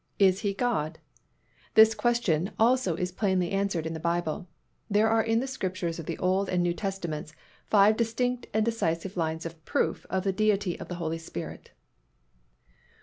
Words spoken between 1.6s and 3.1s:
This question also